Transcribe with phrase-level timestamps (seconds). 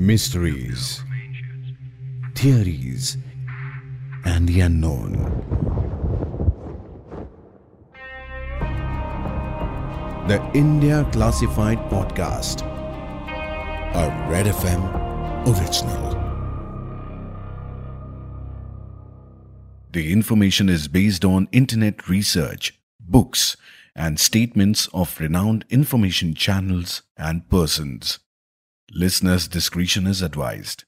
[0.00, 1.04] mysteries,
[2.34, 3.18] theories,
[4.24, 5.12] and the unknown.
[10.26, 12.62] The India Classified Podcast,
[13.94, 14.82] a Red FM
[15.46, 16.16] original.
[19.92, 23.58] The information is based on internet research, books,
[23.94, 28.18] and statements of renowned information channels and persons.
[28.98, 30.84] Listeners' discretion is advised.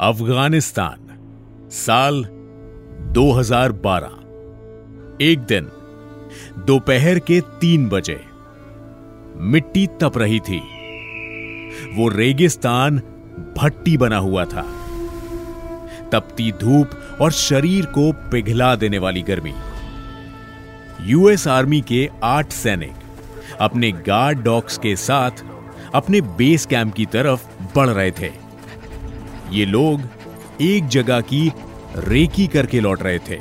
[0.00, 0.98] Afghanistan,
[1.72, 2.24] साल
[3.12, 4.10] 2012
[5.20, 5.64] एक दिन,
[6.66, 8.24] दोपहर के तीन बजे,
[9.36, 10.58] मिट्टी तप रही थी।
[11.92, 12.98] वो रेगिस्तान
[13.58, 14.62] भट्टी बना हुआ था।
[16.12, 19.54] तपती धूप और शरीर को पिघला देने वाली गर्मी।
[21.00, 23.05] यूएस आर्मी के आठ सैनिक
[23.60, 25.30] अपने गार्ड डॉग्स के साथ
[25.94, 28.30] अपने बेस कैंप की तरफ़ बढ़ रहे थे।
[29.50, 30.00] ये लोग
[30.60, 31.52] एक जगह की
[31.96, 33.40] रेकी करके लौट रहे थे।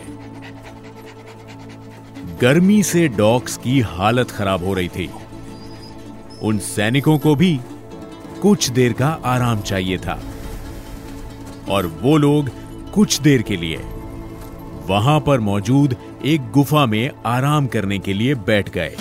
[2.42, 5.10] गर्मी से डॉग्स की हालत खराब हो रही थी।
[6.42, 7.60] उन सैनिकों को भी
[8.42, 10.20] कुछ देर का आराम चाहिए था।
[11.70, 12.50] और वो लोग
[12.92, 13.78] कुछ देर के लिए
[14.88, 15.96] वहाँ पर मौजूद
[16.26, 18.96] एक गुफा में आराम करने के लिए बैठ गए।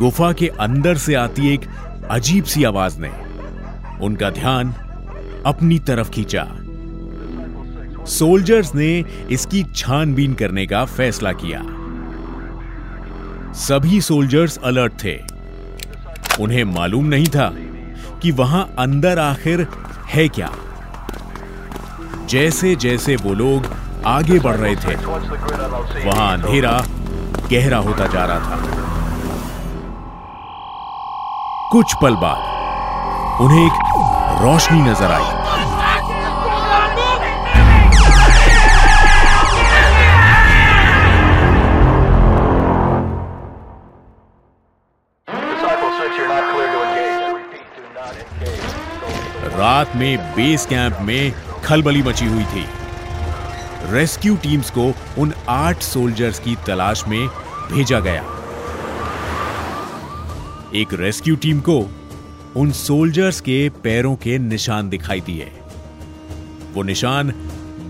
[0.00, 1.60] गुफा के अंदर से आती एक
[2.10, 3.10] अजीब सी आवाज़ ने
[4.00, 4.72] उनका ध्यान
[5.46, 6.44] अपनी तरफ़ खींचा।
[8.06, 11.62] सोल्जर्स ने इसकी छानबीन करने का फैसला किया।
[13.52, 15.18] सभी सोल्जर्स अलर्ट थे।
[16.40, 17.54] उन्हें मालूम नहीं था
[18.22, 19.66] कि वहाँ अंदर आखिर
[20.06, 20.52] है क्या।
[22.26, 23.66] जैसे जैसे वो लोग
[24.06, 24.94] आगे बढ़ रहे थे,
[26.06, 26.84] वहाँ अंधेरा
[27.52, 28.79] गहरा होता जा रहा था।
[31.72, 35.38] कुछ पल बाद उन्हें एक रोशनी नज़र आई
[45.28, 47.20] Disciple 6, you're not clear to engage.
[47.20, 49.54] I repeat, do not engage.
[49.58, 51.32] रात में बेस कैंप में
[51.64, 52.66] खलबली मची हुई थी
[53.92, 57.26] रेस्क्यू टीम्स को उन आठ सोल्जर्स की तलाश में
[57.72, 58.39] भेजा गया
[60.74, 61.78] एक रेस्क्यू टीम को
[62.56, 65.44] उन सोल्जर्स के पैरों के निशान दिखाई दिए।
[66.72, 67.32] वो निशान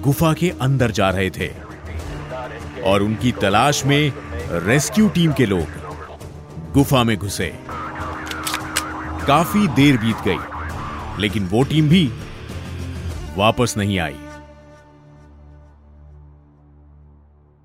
[0.01, 1.49] गुफा के अंदर जा रहे थे
[2.83, 4.13] और उनकी तलाश में
[4.67, 7.53] रेस्क्यू टीम के लोग गुफा में घुसे।
[9.27, 12.05] काफ़ी देर बीत गई, लेकिन वो टीम भी
[13.37, 14.17] वापस नहीं आई।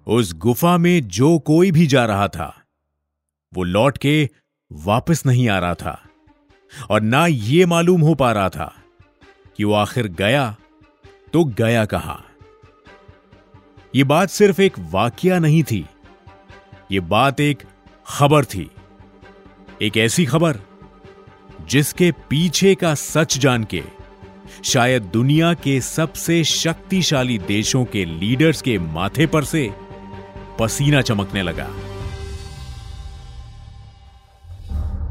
[0.07, 2.53] उस गुफा में जो कोई भी जा रहा था,
[3.53, 4.29] वो लौट के
[4.71, 6.01] वापस नहीं आ रहा था
[6.89, 8.75] और ना यह मालूम हो पा रहा था
[9.57, 10.55] कि वो आखिर गया
[11.33, 12.25] तो गया कहाँ।
[13.95, 15.85] ये बात सिर्फ़ एक वाकया नहीं थी।
[16.91, 17.63] ये बात एक
[18.07, 18.69] खबर थी।
[19.81, 20.59] एक ऐसी खबर
[21.67, 23.83] जिसके पीछे का सच जान के
[24.63, 29.69] शायद दुनिया के सबसे शक्तिशाली देशों के लीडर्स के माथे पर से
[30.59, 31.69] पसीना चमकने लगा।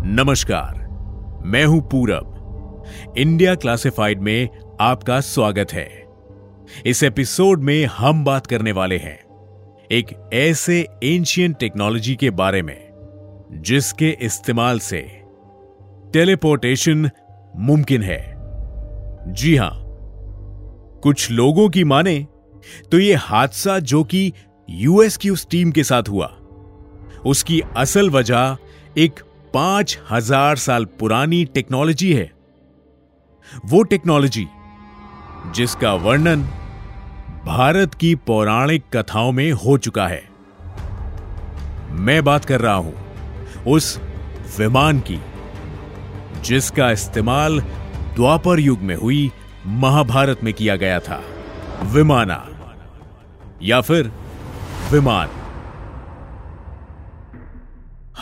[0.07, 0.75] नमस्कार,
[1.47, 4.49] मैं हूँ पूरब। इंडिया क्लासिफाइड में
[4.81, 5.87] आपका स्वागत है।
[6.87, 9.17] इस एपिसोड में हम बात करने वाले हैं
[9.91, 12.77] एक ऐसे एंशियन टेक्नोलॉजी के बारे में,
[13.63, 15.01] जिसके इस्तेमाल से
[16.13, 17.11] टेलीपोर्टेशन
[17.57, 18.23] मुमकिन है।
[19.33, 19.73] जी हाँ,
[21.03, 22.27] कुछ लोगों की माने
[22.93, 24.33] तो यह हादसा जो कि
[24.69, 26.35] यूएस की उस टीम के साथ हुआ,
[27.27, 28.57] उसकी असल वजह
[28.99, 29.21] एक
[29.55, 32.31] पाँच हज़ार साल पुरानी टेक्नोलॉजी है।
[33.65, 34.47] वो टेक्नोलॉजी
[35.55, 36.43] जिसका वर्णन
[37.45, 40.23] भारत की पौराणिक कथाओं में हो चुका है।
[41.99, 42.95] मैं बात कर रहा हूँ
[43.67, 43.99] उस
[44.59, 45.19] विमान की,
[46.45, 47.61] जिसका इस्तेमाल
[48.17, 49.31] द्वापर युग में हुई
[49.67, 51.23] महाभारत में किया गया था।
[51.93, 52.45] विमाना
[53.63, 54.11] या फिर
[54.93, 55.29] विमान।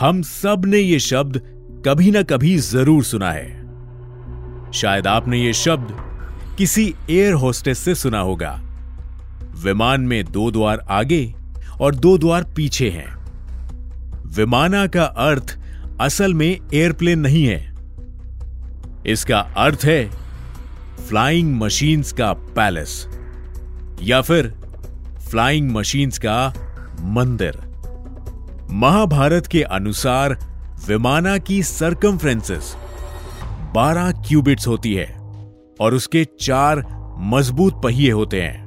[0.03, 1.39] हम सबने यह शब्द
[1.85, 5.95] कभी ना कभी ज़रूर सुना है। शायद आपने यह शब्द
[6.57, 8.51] किसी एयर होस्टेस से सुना होगा।
[9.63, 11.33] विमान में दो द्वार आगे
[11.81, 13.07] और दो द्वार पीछे हैं।
[14.35, 15.57] विमाना का अर्थ
[16.01, 17.61] असल में एयरप्लेन नहीं है।
[19.07, 20.05] इसका अर्थ है
[21.09, 23.05] फ्लाइंग मशीन्स का पैलेस
[24.01, 24.53] या फिर
[25.29, 26.47] फ्लाइंग मशीन्स का
[27.15, 27.62] मंदिर।
[28.73, 30.37] महाभारत के अनुसार
[30.87, 32.75] विमाना की सरकमफ्रेंसेस
[33.75, 35.05] 12 क्यूबिट्स होती है
[35.81, 36.83] और उसके चार
[37.19, 38.65] मज़बूत पहिए होते हैं।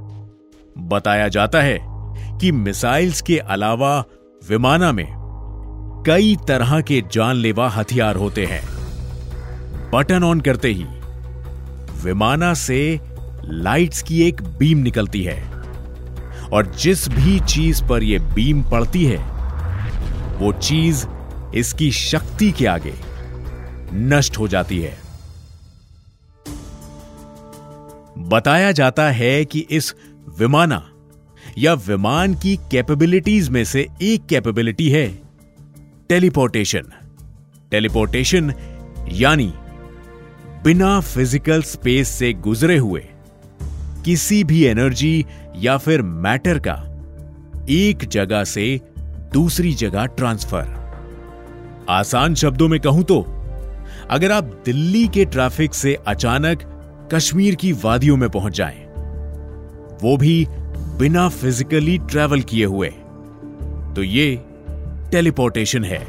[0.78, 1.78] बताया जाता है
[2.38, 4.04] कि मिसाइल्स के अलावा
[4.48, 5.06] विमाना में
[6.06, 8.62] कई तरह के जानलेवा हथियार होते हैं।
[9.92, 10.84] बटन ऑन करते ही
[12.04, 13.00] विमाना से
[13.44, 15.42] लाइट्स की एक बीम निकलती है
[16.52, 19.35] और जिस भी चीज़ पर यह बीम पड़ती है
[20.38, 21.06] वो चीज़
[21.54, 22.94] इसकी शक्ति के आगे
[23.92, 24.96] नष्ट हो जाती है।
[28.28, 29.94] बताया जाता है कि इस
[30.38, 30.82] विमाना
[31.58, 35.06] या विमान की कैपेबिलिटीज में से एक कैपेबिलिटी है
[36.08, 36.92] टेलीपोर्टेशन
[37.70, 38.52] टेलीपोर्टेशन
[39.12, 39.52] यानी
[40.64, 43.04] बिना फ़िज़िकल स्पेस से गुजरे हुए
[44.04, 45.24] किसी भी एनर्जी
[45.56, 46.74] या फिर मैटर का
[47.70, 48.66] एक जगह से
[49.32, 50.74] दूसरी जगह ट्रांसफ़र।
[51.90, 53.20] आसान शब्दों में कहूँ तो
[54.10, 56.62] अगर आप दिल्ली के ट्रैफ़िक से अचानक
[57.14, 58.84] कश्मीर की वादियों में पहुँच जाएँ,
[60.02, 60.46] वो भी
[60.98, 62.88] बिना फिजिकली ट्रैवल किए हुए
[63.96, 64.34] तो ये
[65.12, 66.00] टेलीपोर्टेशन है।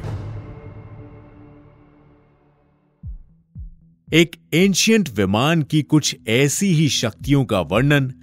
[4.08, 8.14] एक एंशियंट विमान की कुछ ऐसी ही शक्तियों का वर्णन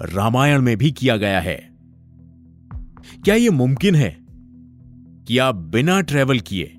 [0.00, 1.56] रामायण में भी किया गया है।
[3.24, 4.19] क्या यह मुमकिन है?
[5.38, 6.76] आप बिना ट्रेवल किए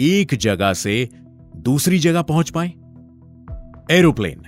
[0.00, 1.08] एक जगह से
[1.56, 2.68] दूसरी जगह पहुँच पाए?
[3.90, 4.42] Aeroplane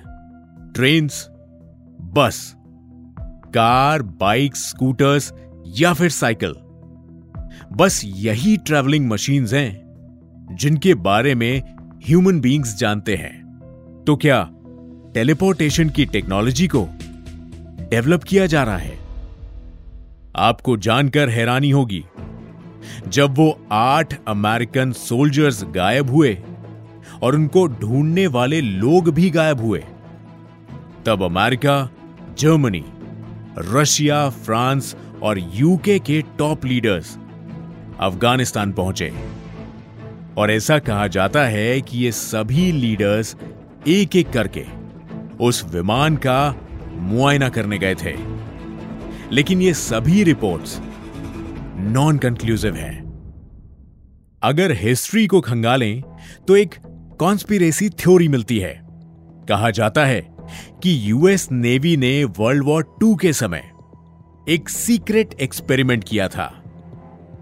[0.75, 1.29] trains
[2.01, 2.55] bus
[3.55, 5.33] car bike scooters
[5.67, 6.55] या फिर साइकिल
[7.73, 9.85] बस यही ट्रैवलिंग मशीन्स हैं,
[10.53, 11.63] जिनके बारे में
[12.07, 13.45] ह्यूमन बींग्स जानते हैं।
[14.07, 14.51] तो क्या
[15.15, 16.89] टेलीपोर्टेशन की टेक्नोलॉजी को
[17.91, 18.99] डेवलप किया जा रहा है?
[20.37, 22.05] आपको जानकर हैरानी होगी।
[23.09, 26.39] जब वो आठ अमेरिकन सोल्जर्स गायब हुए
[27.23, 29.85] और उनको ढूँढने वाले लोग भी गायब हुए,
[31.07, 31.89] तब अमेरिका,
[32.39, 32.85] जर्मनी,
[33.59, 37.19] रशिया, फ्रांस और यूके के टॉप लीडर्स
[38.01, 39.13] अफ़गानिस्तान पहुँचे।
[40.39, 43.37] और ऐसा कहा जाता है कि ये सभी लीडर्स
[43.89, 44.65] एक एक करके
[45.41, 46.55] उस विमान का
[46.93, 48.15] मुआयना करने गए थे।
[49.33, 50.81] लेकिन ये सभी रिपोर्ट्स
[51.85, 52.93] नॉन कंक्लूसिव है।
[54.43, 56.03] अगर हिस्ट्री को खंगालें
[56.49, 56.75] तो एक
[57.21, 58.73] कॉन्स्पिरेसी थ्योरी मिलती है।
[59.49, 60.21] कहा जाता है
[60.83, 63.63] कि यूएस नेवी ने वर्ल्ड वॉर टू के समय
[64.49, 66.47] एक सीक्रेट एक्सपेरिमेंट किया था,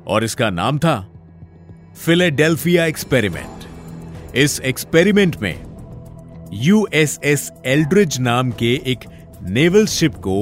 [0.07, 0.99] और इसका नाम था
[1.97, 5.55] फिलेडेल्फिया एक्सपेरिमेंट इस एक्सपेरिमेंट में
[6.55, 9.05] यूएसएस एल्ड्रिज नाम के एक
[9.43, 10.37] नेवल शिप को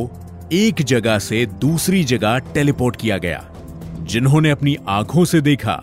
[0.52, 3.46] एक जगह से दूसरी जगह टेलीपोर्ट किया गया।
[4.10, 5.74] जिन्होंने अपनी आँखों से देखा,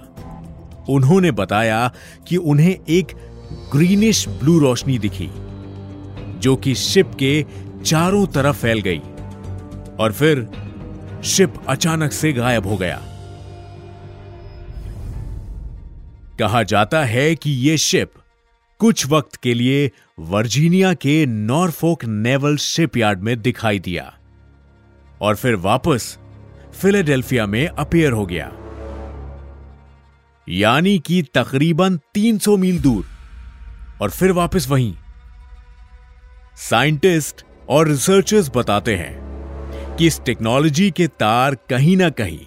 [0.89, 1.91] उन्होंने बताया
[2.27, 3.07] कि उन्हें एक
[3.71, 5.29] ग्रीनिश ब्लू रोशनी दिखी,
[6.39, 7.45] जो कि शिप के
[7.85, 8.99] चारों तरफ़ फैल गई
[9.99, 10.47] और फिर
[11.23, 13.01] शिप अचानक से गायब हो गया।
[16.39, 18.11] कहा जाता है कि यह शिप
[18.79, 19.89] कुछ वक्त के लिए
[20.19, 24.13] वर्जीनिया के नॉरफोक नेवल शिपयार्ड में दिखाई दिया
[25.21, 26.17] और फिर वापस
[26.81, 28.51] फिलाडेल्फिया में अपेयर हो गया।
[30.49, 33.05] यानी कि तकरीबन 300 मील दूर।
[34.01, 34.93] और फिर वापस वहीं।
[36.57, 39.15] साइंटिस्ट और रिसर्चर्स बताते हैं
[39.97, 42.39] कि इस टेक्नोलॉजी के तार कहीं ना कहीं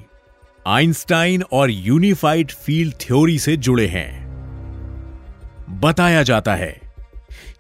[0.67, 4.11] आइंस्टाइन और यूनिफाइड फ़ील्ड थ्योरी से जुड़े हैं।
[5.81, 6.81] बताया जाता है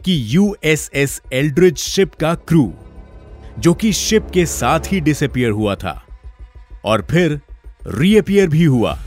[0.04, 2.74] कि यूएसएस एल्ड्रिज शिप का क्रू
[3.58, 6.06] जो कि शिप के साथ ही डिसअपियर हुआ था
[6.84, 7.40] और फिर
[7.86, 8.98] रीअपियर भी हुआ।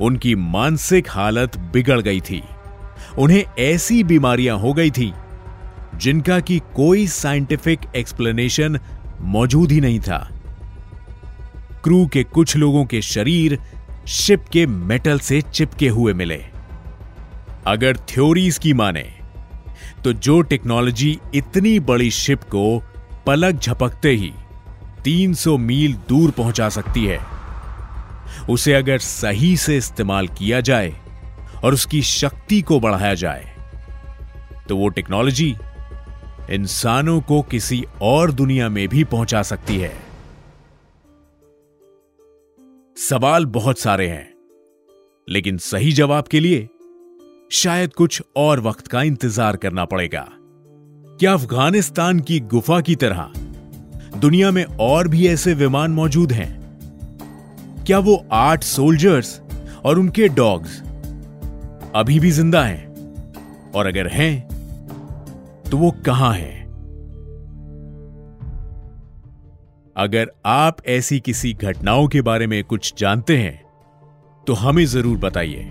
[0.00, 2.42] उनकी मानसिक हालत बिगड़ गई थी।
[3.18, 5.12] उन्हें ऐसी बीमारियाँ हो गई थी,
[5.94, 8.78] जिनका की कोई साइंटिफिक एक्सप्लेनेशन
[9.20, 10.18] मौजूद ही नहीं था।
[11.84, 13.58] क्रू के कुछ लोगों के शरीर
[14.08, 16.42] शिप के मेटल से चिपके हुए मिले।
[17.66, 19.12] अगर थ्योरीज की माने
[20.04, 22.82] तो जो टेक्नोलॉजी इतनी बड़ी शिप को
[23.26, 24.32] पलक झपकते ही
[25.06, 27.18] 300 मील दूर पहुँचा सकती है।
[28.50, 30.94] उसे अगर सही से इस्तेमाल किया जाए
[31.64, 33.54] और उसकी शक्ति को बढ़ाया जाए
[34.68, 35.54] तो वो टेक्नोलॉजी
[36.50, 39.92] इंसानों को किसी और दुनिया में भी पहुँचा सकती है।
[42.96, 44.28] सवाल बहुत सारे हैं,
[45.28, 46.68] लेकिन सही जवाब के लिए
[47.52, 50.26] शायद कुछ और वक्त का इंतज़ार करना पड़ेगा।
[51.18, 53.32] क्या अफ़गानिस्तान की गुफा की तरह
[54.16, 56.48] दुनिया में और भी ऐसे विमान मौजूद हैं।
[57.86, 59.40] क्या वो आठ सोल्जर्स
[59.84, 60.80] और उनके डॉग्स
[61.94, 62.84] अभी भी ज़िंदा हैं?
[63.72, 64.40] और अगर हैं
[65.70, 66.64] तो वो कहाँ हैं?
[69.96, 73.60] अगर आप ऐसी किसी घटनाओं के बारे में कुछ जानते हैं
[74.46, 75.64] तो हमें ज़रूर बताइए।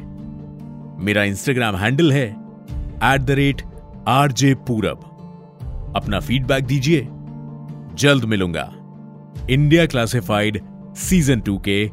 [1.05, 3.61] मेरा इंस्टाग्राम हैंडल है at the rate
[4.07, 5.11] RJ Purab
[5.95, 7.07] अपना फीडबैक दीजिए।
[7.94, 8.70] जल्द मिलूंगा
[9.50, 10.60] इंडिया क्लासिफाइड
[10.96, 11.84] सीजन टू के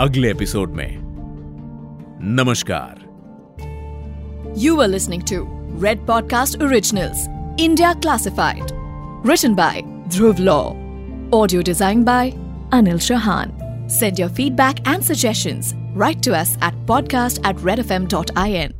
[0.00, 0.88] अगले एपिसोड में
[2.36, 3.02] नमस्कार
[4.56, 5.36] You were listening to
[5.84, 7.22] Red Podcast Originals,
[7.58, 8.70] India Classified.
[9.24, 10.76] Written by Dhruv Law.
[11.32, 12.30] Audio designed by
[12.70, 13.56] Anil Shahan.
[13.90, 15.74] Send your feedback and suggestions.
[15.94, 18.77] Write to us at podcast at redfm.in.